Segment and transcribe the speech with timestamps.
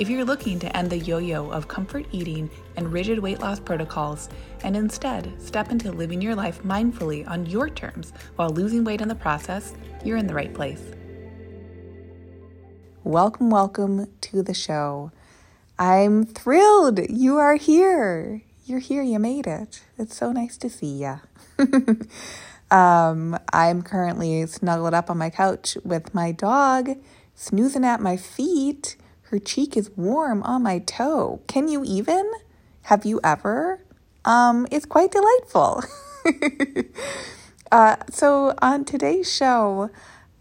[0.00, 3.60] If you're looking to end the yo yo of comfort eating and rigid weight loss
[3.60, 4.30] protocols
[4.62, 9.08] and instead step into living your life mindfully on your terms while losing weight in
[9.08, 10.80] the process, you're in the right place.
[13.04, 15.12] Welcome, welcome to the show.
[15.78, 18.40] I'm thrilled you are here.
[18.64, 19.82] You're here, you made it.
[19.98, 21.20] It's so nice to see you.
[22.74, 26.88] um, I'm currently snuggled up on my couch with my dog,
[27.34, 28.96] snoozing at my feet
[29.30, 31.40] her cheek is warm on my toe.
[31.46, 32.28] Can you even?
[32.82, 33.80] Have you ever?
[34.24, 35.84] Um, it's quite delightful.
[37.72, 39.90] uh, so, on today's show,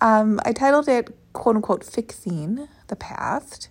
[0.01, 3.69] um, I titled it quote unquote Fixing the Past.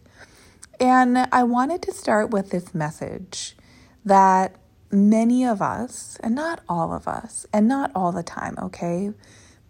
[0.78, 3.56] And I wanted to start with this message
[4.05, 4.55] that
[4.92, 9.12] many of us, and not all of us, and not all the time, okay,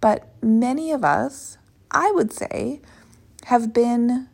[0.03, 1.57] but many of us,
[1.91, 2.83] I would say,
[3.45, 4.29] have been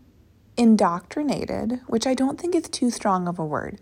[0.56, 3.80] indoctrinated, which I don't think is too strong of a word.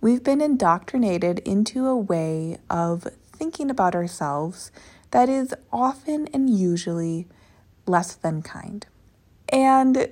[0.00, 4.70] We've been indoctrinated into a way of thinking about ourselves
[5.12, 7.26] that is often and usually
[7.86, 8.86] less than kind.
[9.48, 10.08] And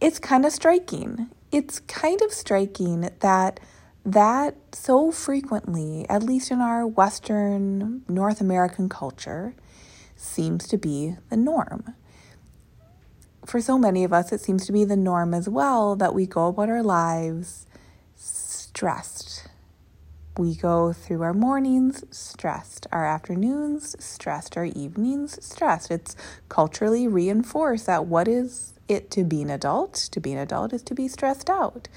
[0.00, 1.30] it's kind of striking.
[1.50, 3.60] It's kind of striking that
[4.04, 9.54] that so frequently, at least in our Western North American culture,
[10.16, 11.94] seems to be the norm
[13.44, 16.26] for so many of us, it seems to be the norm as well that we
[16.26, 17.66] go about our lives
[18.14, 19.46] stressed.
[20.38, 25.90] We go through our mornings stressed, our afternoons stressed, our evenings stressed.
[25.90, 26.16] It's
[26.48, 29.94] culturally reinforced that what is it to be an adult?
[30.12, 31.88] To be an adult is to be stressed out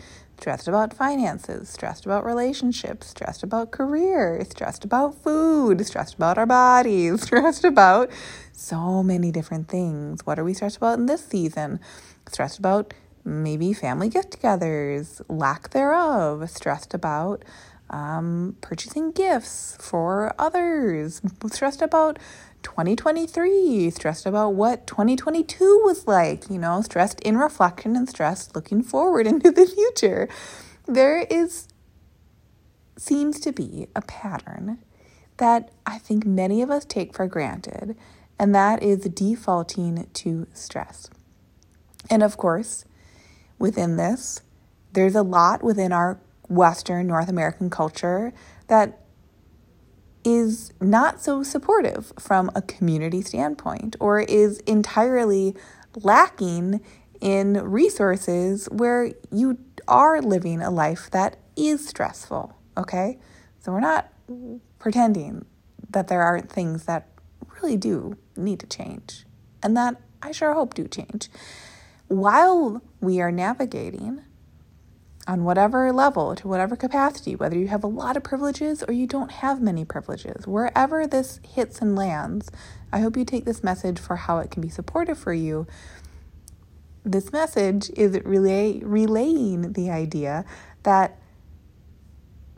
[0.43, 6.45] stressed about finances, stressed about relationships, stressed about career, stressed about food, stressed about our
[6.45, 8.11] bodies, stressed about
[8.51, 10.25] so many different things.
[10.25, 11.79] What are we stressed about in this season?
[12.27, 12.93] Stressed about
[13.23, 17.45] maybe family get togethers, lack thereof, stressed about
[17.93, 21.21] um, purchasing gifts for others,
[21.51, 22.17] stressed about
[22.63, 28.81] 2023, stressed about what 2022 was like, you know, stressed in reflection and stressed looking
[28.81, 30.27] forward into the future.
[30.87, 31.67] There is,
[32.97, 34.79] seems to be a pattern
[35.37, 37.95] that I think many of us take for granted,
[38.39, 41.11] and that is defaulting to stress.
[42.09, 42.85] And of course,
[43.59, 44.41] within this,
[44.93, 48.33] there's a lot within our Western North American culture
[48.67, 48.99] that
[50.23, 55.55] is not so supportive from a community standpoint or is entirely
[55.95, 56.81] lacking
[57.19, 63.17] in resources where you are living a life that is stressful, okay?
[63.59, 64.11] So we're not
[64.79, 65.45] pretending
[65.89, 67.07] that there aren't things that
[67.55, 69.25] really do need to change
[69.61, 71.29] and that I sure hope do change.
[72.07, 74.23] While we are navigating
[75.27, 79.07] on whatever level, to whatever capacity, whether you have a lot of privileges or you
[79.07, 82.51] don't have many privileges, wherever this hits and lands,
[82.91, 85.65] I hope you take this message for how it can be supportive for you.
[87.05, 90.45] This message is relay, relaying the idea
[90.83, 91.19] that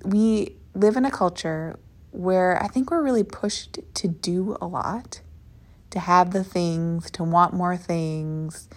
[0.03, 1.79] we live in a culture
[2.11, 5.21] where I think we're really pushed to do a lot,
[5.91, 8.69] to have the things, to want more things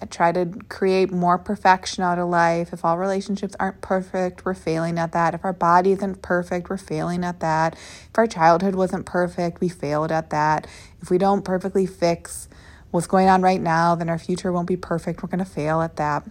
[0.00, 2.72] I try to create more perfection out of life.
[2.72, 5.34] If all relationships aren't perfect, we're failing at that.
[5.34, 7.74] If our body isn't perfect, we're failing at that.
[7.74, 10.66] If our childhood wasn't perfect, we failed at that.
[11.00, 12.48] If we don't perfectly fix
[12.90, 15.22] what's going on right now, then our future won't be perfect.
[15.22, 16.28] We're going to fail at that.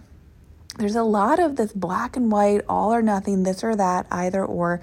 [0.78, 4.44] There's a lot of this black and white, all or nothing, this or that, either
[4.44, 4.80] or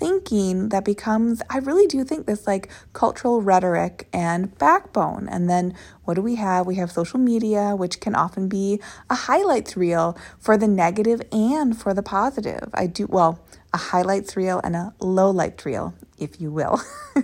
[0.00, 5.28] thinking that becomes, I really do think this like cultural rhetoric and backbone.
[5.28, 5.74] And then
[6.04, 6.66] what do we have?
[6.66, 11.78] We have social media, which can often be a highlights reel for the negative and
[11.80, 12.70] for the positive.
[12.74, 13.38] I do, well,
[13.72, 16.80] a highlights reel and a low light reel, if you will.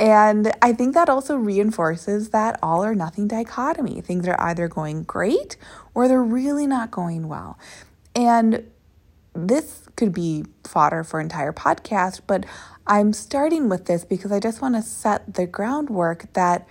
[0.00, 4.00] And I think that also reinforces that all or nothing dichotomy.
[4.00, 5.58] Things are either going great
[5.94, 7.58] or they're really not going well.
[8.16, 8.70] And
[9.34, 12.44] this could be fodder for entire podcast, but
[12.86, 16.66] I'm starting with this because I just want to set the groundwork that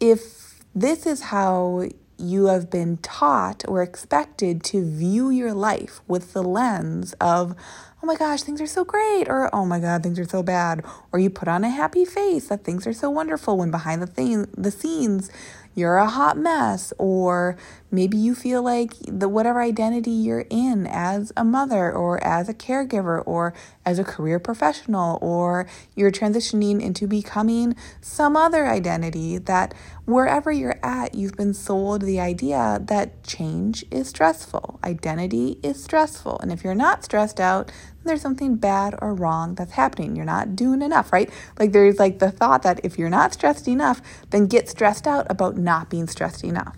[0.00, 1.88] if this is how
[2.18, 7.56] you have been taught or expected to view your life with the lens of,
[8.02, 10.84] oh my gosh, things are so great, or oh my God, things are so bad.
[11.12, 14.06] Or you put on a happy face that things are so wonderful when behind the
[14.06, 15.30] thing, the scenes,
[15.74, 17.56] you're a hot mess, or
[17.90, 22.54] maybe you feel like the whatever identity you're in as a mother or as a
[22.54, 23.54] caregiver or
[23.84, 29.74] as a career professional, or you're transitioning into becoming some other identity that
[30.04, 36.38] wherever you're at, you've been sold the idea that change is stressful, identity is stressful.
[36.40, 37.70] And if you're not stressed out,
[38.04, 40.16] there's something bad or wrong that's happening.
[40.16, 41.30] You're not doing enough, right?
[41.58, 45.26] Like there's like the thought that if you're not stressed enough, then get stressed out
[45.30, 46.76] about not being stressed enough.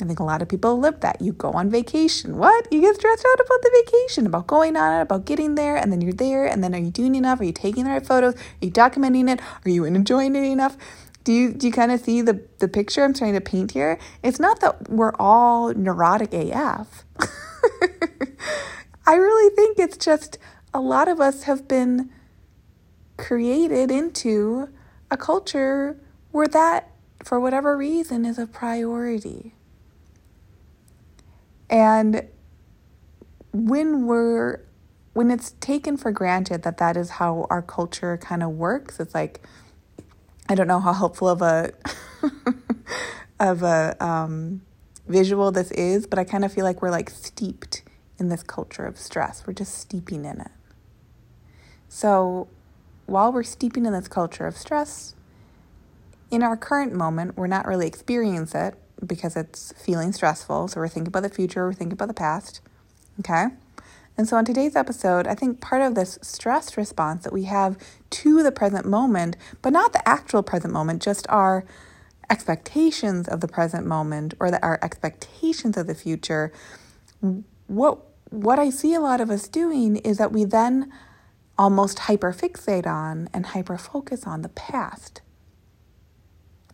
[0.00, 1.22] I think a lot of people live that.
[1.22, 2.36] You go on vacation.
[2.36, 2.70] What?
[2.70, 5.90] You get stressed out about the vacation, about going on it, about getting there, and
[5.90, 7.40] then you're there, and then are you doing enough?
[7.40, 8.34] Are you taking the right photos?
[8.34, 9.40] Are you documenting it?
[9.64, 10.76] Are you enjoying it enough?
[11.26, 13.98] Do you do you kind of see the, the picture I'm trying to paint here?
[14.22, 17.04] It's not that we're all neurotic AF.
[19.08, 20.38] I really think it's just
[20.72, 22.10] a lot of us have been
[23.16, 24.68] created into
[25.10, 25.98] a culture
[26.30, 26.92] where that,
[27.24, 29.52] for whatever reason, is a priority.
[31.68, 32.28] And
[33.52, 34.60] when we're
[35.12, 39.12] when it's taken for granted that that is how our culture kind of works, it's
[39.12, 39.40] like
[40.48, 41.72] I don't know how helpful of a
[43.40, 44.62] of a um,
[45.08, 47.82] visual this is, but I kind of feel like we're like steeped
[48.18, 49.46] in this culture of stress.
[49.46, 50.50] We're just steeping in it.
[51.88, 52.48] So
[53.06, 55.14] while we're steeping in this culture of stress,
[56.30, 60.68] in our current moment, we're not really experiencing it because it's feeling stressful.
[60.68, 62.60] So we're thinking about the future, we're thinking about the past.
[63.20, 63.46] Okay?
[64.18, 67.76] And so, on today's episode, I think part of this stress response that we have
[68.10, 71.64] to the present moment, but not the actual present moment, just our
[72.30, 76.52] expectations of the present moment or the, our expectations of the future,
[77.66, 77.98] what
[78.30, 80.92] what I see a lot of us doing is that we then
[81.58, 85.20] almost hyperfixate on and hyperfocus on the past.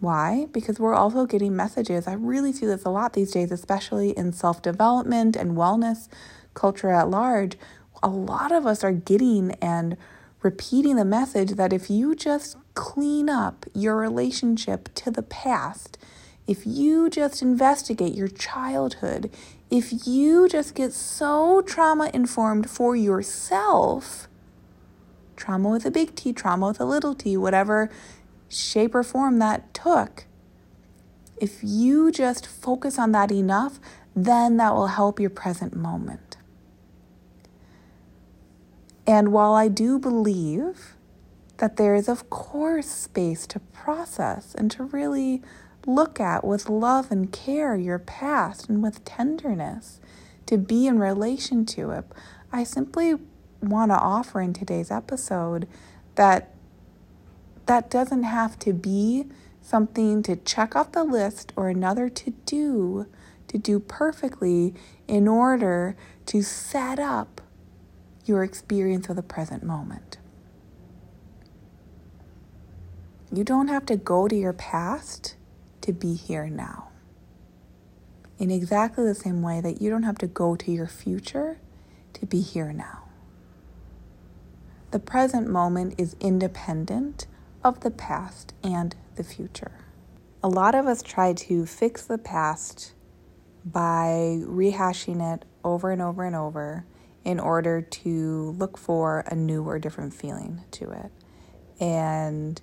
[0.01, 0.47] Why?
[0.51, 2.09] Because we're also getting messages.
[2.09, 6.09] I really see this a lot these days, especially in self development and wellness
[6.55, 7.57] culture at large.
[8.03, 9.97] A lot of us are getting and
[10.43, 15.99] repeating the message that if you just clean up your relationship to the past,
[16.47, 19.31] if you just investigate your childhood,
[19.71, 24.29] if you just get so trauma informed for yourself,
[25.37, 27.91] trauma with a big T, trauma with a little t, whatever
[28.49, 30.27] shape or form that took.
[31.37, 33.81] If you just focus on that enough,
[34.15, 36.21] then that will help your present moment.
[39.13, 40.97] And while I do believe
[41.59, 45.43] that there is, of course, space to process and to really
[45.87, 50.01] look at with love and care your past and with tenderness,
[50.47, 52.07] to be in relation to it,
[52.51, 53.17] I simply
[53.61, 55.69] want to offer in today's episode
[56.15, 56.55] that
[57.67, 59.27] that doesn't have to be
[59.61, 63.07] something to check off the list or another to do
[63.49, 64.73] to do perfectly
[65.07, 67.42] in order to set up
[68.25, 70.19] your experience of the present moment.
[73.33, 75.37] You don't have to go to your past
[75.81, 76.89] to be here now.
[78.39, 81.59] In exactly the same way that you don't have to go to your future
[82.15, 83.05] to be here now.
[84.91, 87.27] The present moment is independent
[87.65, 89.73] of the past and the future.
[90.43, 92.93] A lot of us try to fix the past
[93.65, 96.85] by rehashing it over and over and over
[97.25, 101.11] in order to look for a new or different feeling to it.
[101.81, 102.61] And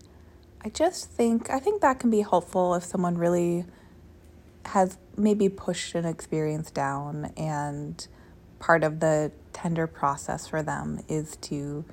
[0.61, 3.65] I just think I think that can be helpful if someone really
[4.65, 8.07] has maybe pushed an experience down and
[8.59, 11.85] part of the tender process for them is to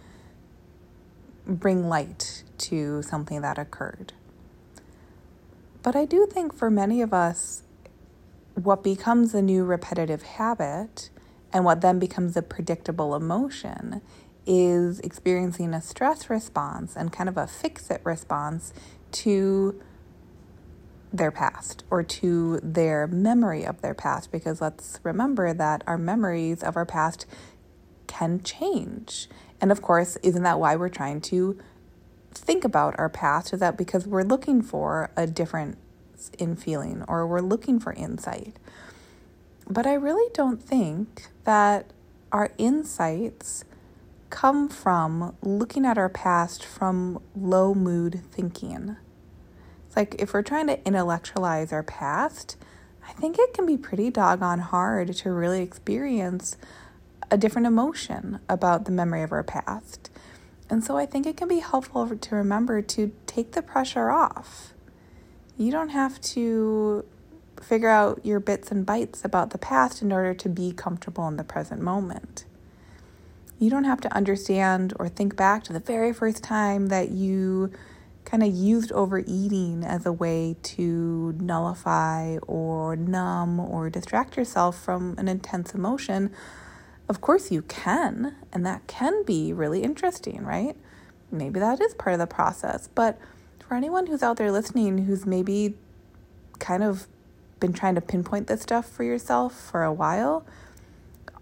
[1.47, 4.13] bring light to something that occurred.
[5.83, 7.63] But I do think for many of us,
[8.55, 11.11] what becomes a new repetitive habit
[11.53, 14.01] and what then becomes a predictable emotion
[14.47, 18.73] is experiencing a stress response and kind of a fix it response
[19.11, 19.81] to
[21.13, 24.31] their past or to their memory of their past.
[24.31, 27.27] Because let's remember that our memories of our past
[28.07, 29.29] can change.
[29.61, 31.59] And of course, isn't that why we're trying to
[32.33, 33.53] think about our past?
[33.53, 35.77] Is that because we're looking for a difference
[36.39, 38.57] in feeling or we're looking for insight?
[39.69, 41.93] But I really don't think that
[42.33, 43.65] our insights
[44.31, 48.97] come from looking at our past from low mood thinking.
[49.87, 52.57] It's like if we're trying to intellectualize our past,
[53.09, 56.57] I think it can be pretty doggone hard to really experience
[57.31, 60.11] a different emotion about the memory of our past.
[60.69, 64.75] And so I think it can be helpful to remember to take the pressure off.
[65.57, 67.05] You don't have to
[67.67, 71.37] figure out your bits and bytes about the past in order to be comfortable in
[71.37, 72.45] the present moment.
[73.59, 77.73] You don't have to understand or think back to the very first time that you
[78.25, 85.17] kind of used overeating as a way to nullify or numb or distract yourself from
[85.19, 86.31] an intense emotion.
[87.09, 90.77] Of course, you can, and that can be really interesting, right?
[91.33, 92.89] Maybe that is part of the process.
[92.95, 93.19] But
[93.59, 95.75] for anyone who's out there listening who's maybe
[96.59, 97.09] kind of
[97.61, 100.45] been trying to pinpoint this stuff for yourself for a while,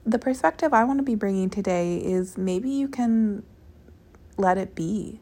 [0.04, 3.42] the perspective I want to be bringing today is maybe you can
[4.36, 5.20] let it be.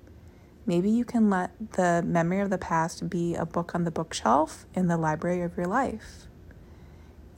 [0.65, 4.67] Maybe you can let the memory of the past be a book on the bookshelf
[4.75, 6.27] in the library of your life.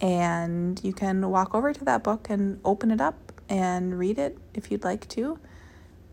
[0.01, 4.39] And you can walk over to that book and open it up and read it
[4.53, 5.39] if you'd like to.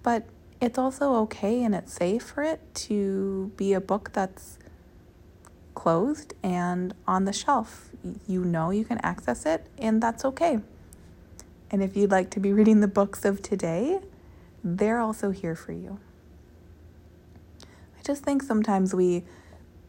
[0.04, 0.26] But
[0.62, 4.58] it's also okay and it's safe for it to be a book that's
[5.76, 7.90] closed and on the shelf.
[8.28, 10.60] You know you can access it, and that's okay.
[11.70, 14.00] And if you'd like to be reading the books of today,
[14.64, 16.00] they're also here for you.
[17.64, 19.24] I just think sometimes we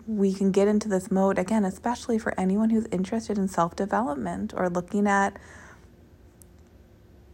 [0.07, 4.69] we can get into this mode again, especially for anyone who's interested in self-development or
[4.69, 5.39] looking at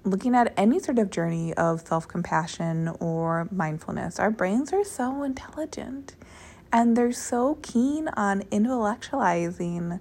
[0.05, 4.19] looking at any sort of journey of self-compassion or mindfulness.
[4.19, 6.15] Our brains are so intelligent
[6.73, 10.01] and they're so keen on intellectualizing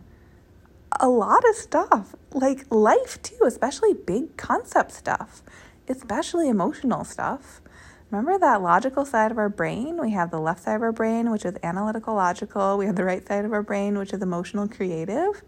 [0.99, 5.43] a lot of stuff, like life too, especially big concept stuff,
[5.87, 7.61] especially emotional stuff.
[8.09, 9.97] Remember that logical side of our brain?
[10.01, 12.77] We have the left side of our brain, which is analytical logical.
[12.77, 15.43] We have the right side of our brain, which is emotional creative.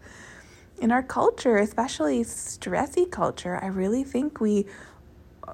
[0.78, 4.66] In our culture, especially stressy culture, I really think we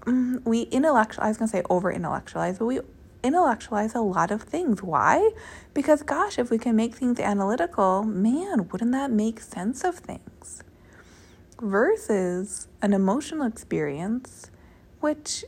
[0.06, 2.80] um, we intellectual I was going to say over intellectualize, but we
[3.26, 4.83] intellectualize a lot of things.
[4.83, 5.30] Why?
[5.75, 10.62] Because gosh, if we can make things analytical, man, wouldn't that make sense of things?
[11.61, 14.50] Versus an emotional experience
[15.00, 15.45] which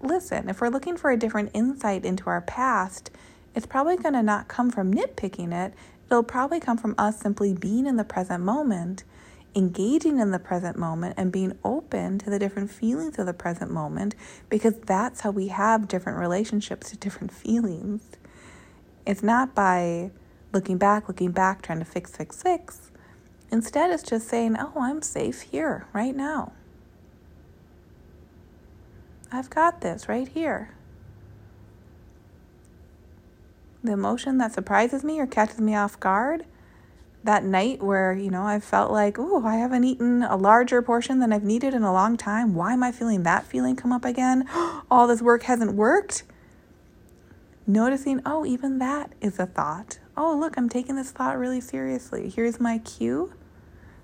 [0.00, 3.10] listen, if we're looking for a different insight into our past,
[3.54, 5.74] it's probably going to not come from nitpicking it.
[6.06, 9.04] It'll probably come from us simply being in the present moment,
[9.56, 13.70] engaging in the present moment, and being open to the different feelings of the present
[13.70, 14.14] moment
[14.50, 18.02] because that's how we have different relationships to different feelings.
[19.06, 20.10] It's not by
[20.52, 22.90] looking back, looking back, trying to fix, fix, fix.
[23.50, 26.52] Instead, it's just saying, oh, I'm safe here right now.
[29.32, 30.74] I've got this right here.
[33.82, 36.44] The emotion that surprises me or catches me off guard,
[37.26, 41.18] that night where, you know, I felt like, oh, I haven't eaten a larger portion
[41.18, 42.54] than I've needed in a long time.
[42.54, 44.48] Why am I feeling that feeling come up again?
[44.90, 46.22] All this work hasn't worked.
[47.66, 49.98] Noticing, oh, even that is a thought.
[50.16, 52.30] Oh, look, I'm taking this thought really seriously.
[52.30, 53.34] Here's my cue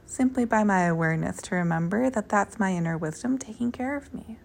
[0.04, 4.38] simply by my awareness to remember that that's my inner wisdom taking care of me.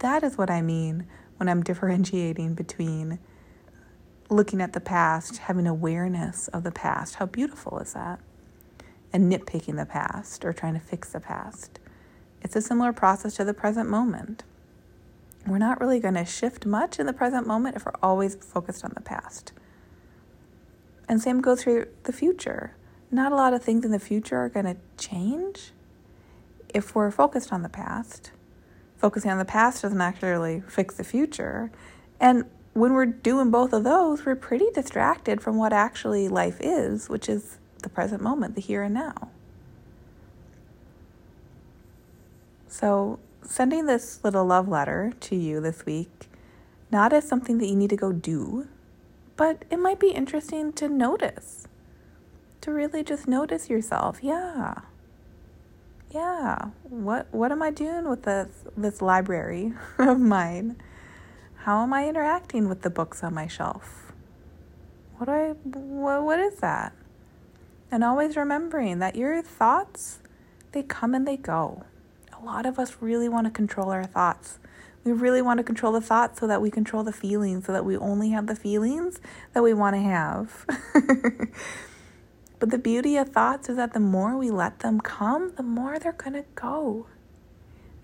[0.00, 1.06] That is what I mean
[1.38, 3.18] when I'm differentiating between
[4.32, 7.16] looking at the past, having awareness of the past.
[7.16, 8.20] How beautiful is that?
[9.12, 11.78] And nitpicking the past or trying to fix the past.
[12.40, 14.44] It's a similar process to the present moment.
[15.46, 18.84] We're not really going to shift much in the present moment if we're always focused
[18.84, 19.52] on the past.
[21.08, 22.74] And same goes for the future.
[23.10, 25.72] Not a lot of things in the future are going to change
[26.72, 28.30] if we're focused on the past
[29.02, 31.72] focusing on the past doesn't actually fix the future.
[32.20, 32.44] And
[32.74, 37.28] when we're doing both of those, we're pretty distracted from what actually life is, which
[37.28, 39.30] is the present moment, the here and now.
[42.68, 46.30] So, sending this little love letter to you this week,
[46.90, 48.68] not as something that you need to go do,
[49.36, 51.68] but it might be interesting to notice,
[52.62, 54.20] to really just notice yourself.
[54.22, 54.80] Yeah,
[56.10, 60.76] yeah, what what am I doing with this this library of mine?
[61.64, 64.12] How am I interacting with the books on my shelf?
[65.16, 66.92] What do I what, what is that?
[67.90, 70.18] And always remembering that your thoughts
[70.72, 71.84] they come and they go.
[72.32, 74.58] A lot of us really want to control our thoughts.
[75.04, 77.84] We really want to control the thoughts so that we control the feelings, so that
[77.84, 79.20] we only have the feelings
[79.52, 80.66] that we want to have.
[82.62, 85.98] But the beauty of thoughts is that the more we let them come, the more
[85.98, 87.06] they're going to go.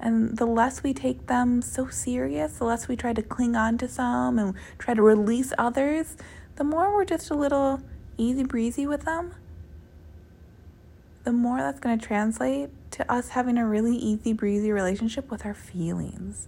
[0.01, 3.79] And the less we take them so serious, the less we try to cling on
[3.79, 6.17] to some and try to release others,
[6.57, 7.81] the more we're just a little
[8.17, 9.35] easy breezy with them,
[11.25, 15.45] the more that's going to translate to us having a really easy breezy relationship with
[15.45, 16.47] our feelings.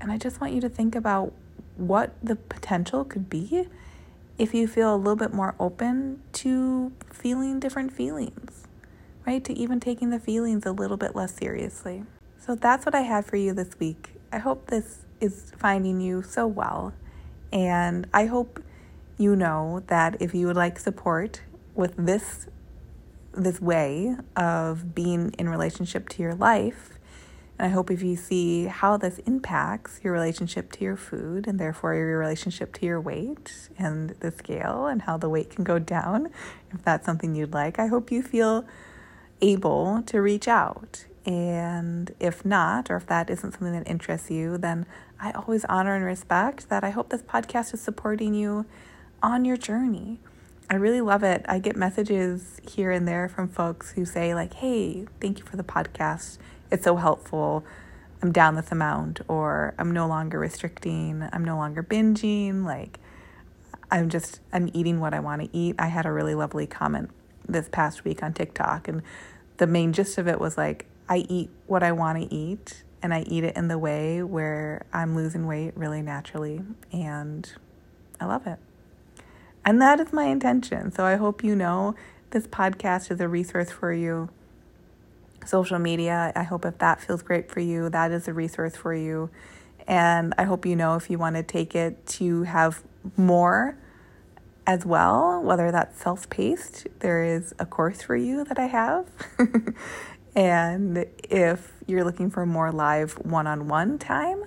[0.00, 1.32] And I just want you to think about
[1.76, 3.68] what the potential could be
[4.38, 8.64] if you feel a little bit more open to feeling different feelings,
[9.26, 9.42] right?
[9.44, 12.04] To even taking the feelings a little bit less seriously.
[12.48, 14.14] So that's what I have for you this week.
[14.32, 16.94] I hope this is finding you so well.
[17.52, 18.62] And I hope
[19.18, 21.42] you know that if you would like support
[21.74, 22.46] with this
[23.34, 26.98] this way of being in relationship to your life,
[27.58, 31.60] and I hope if you see how this impacts your relationship to your food and
[31.60, 35.78] therefore your relationship to your weight and the scale and how the weight can go
[35.78, 36.30] down,
[36.72, 38.66] if that's something you'd like, I hope you feel
[39.42, 41.04] able to reach out.
[41.28, 44.86] And if not, or if that isn't something that interests you, then
[45.20, 48.64] I always honor and respect that I hope this podcast is supporting you
[49.22, 50.20] on your journey.
[50.70, 51.44] I really love it.
[51.46, 55.56] I get messages here and there from folks who say, like, hey, thank you for
[55.58, 56.38] the podcast
[56.70, 57.64] it's so helpful.
[58.22, 62.64] I'm down this amount, or I'm no longer restricting, I'm no longer binging.
[62.64, 62.98] Like,
[63.90, 65.76] I'm just, I'm eating what I want to eat.
[65.78, 67.10] I had a really lovely comment
[67.48, 69.02] this past week on TikTok, and
[69.58, 73.14] the main gist of it was like, I eat what I want to eat, and
[73.14, 76.62] I eat it in the way where I'm losing weight really naturally,
[76.92, 77.50] and
[78.20, 78.58] I love it.
[79.64, 80.92] And that is my intention.
[80.92, 81.94] So I hope you know
[82.30, 84.28] this podcast is a resource for you
[85.44, 86.32] social media.
[86.34, 89.30] I hope if that feels great for you, that is a resource for you.
[89.86, 92.82] And I hope you know if you want to take it to have
[93.16, 93.76] more
[94.66, 99.06] as well, whether that's self paced, there is a course for you that I have.
[100.34, 104.44] and if you're looking for more live one on one time,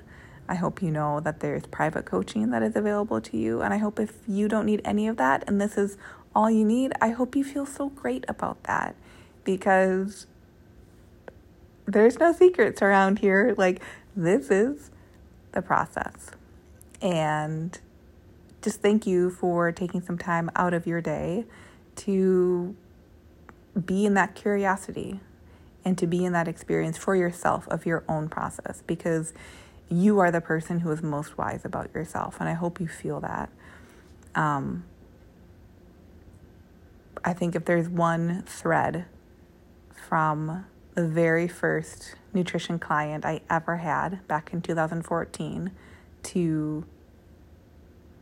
[0.48, 3.62] I hope you know that there's private coaching that is available to you.
[3.62, 5.98] And I hope if you don't need any of that and this is
[6.36, 8.96] all you need, I hope you feel so great about that
[9.44, 10.28] because
[11.86, 13.56] there's no secrets around here.
[13.58, 13.82] Like,
[14.16, 14.92] this is
[15.52, 16.32] the process.
[17.02, 17.78] And
[18.62, 21.46] just thank you for taking some time out of your day
[21.98, 22.76] to
[23.86, 25.20] be in that curiosity
[25.84, 29.34] and to be in that experience for yourself of your own process because
[29.90, 32.38] you are the person who is most wise about yourself.
[32.40, 33.50] And I hope you feel that.
[34.36, 34.86] Um,
[37.24, 39.06] I think if there's one thread
[40.08, 40.66] from
[40.96, 45.72] the very first nutrition client I ever had back in 2014
[46.24, 46.86] to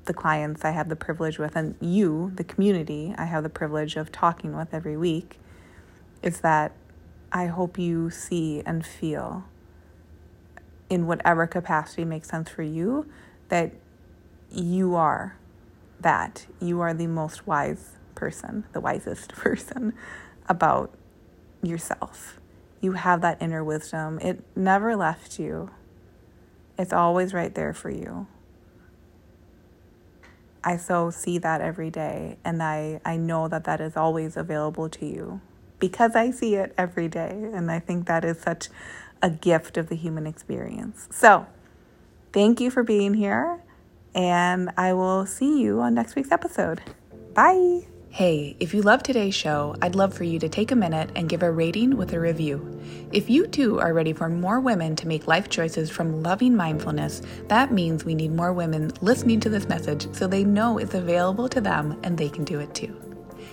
[0.05, 3.95] the clients I have the privilege with, and you, the community, I have the privilege
[3.95, 5.39] of talking with every week,
[6.23, 6.73] is that
[7.31, 9.45] I hope you see and feel
[10.89, 13.09] in whatever capacity makes sense for you
[13.49, 13.73] that
[14.51, 15.37] you are
[15.99, 16.47] that.
[16.59, 19.93] You are the most wise person, the wisest person
[20.47, 20.93] about
[21.61, 22.39] yourself
[22.81, 24.19] you have that inner wisdom.
[24.21, 25.69] It never left you,
[26.77, 28.27] it's always right there for you.
[30.63, 34.89] I so see that every day, and I, I know that that is always available
[34.89, 35.41] to you
[35.79, 37.49] because I see it every day.
[37.53, 38.69] And I think that is such
[39.21, 41.07] a gift of the human experience.
[41.11, 41.47] So,
[42.31, 43.61] thank you for being here,
[44.15, 46.81] and I will see you on next week's episode.
[47.33, 47.87] Bye.
[48.11, 51.29] Hey, if you love today's show, I'd love for you to take a minute and
[51.29, 52.81] give a rating with a review.
[53.11, 57.21] If you too are ready for more women to make life choices from loving mindfulness,
[57.49, 61.47] that means we need more women listening to this message so they know it's available
[61.49, 63.08] to them and they can do it too.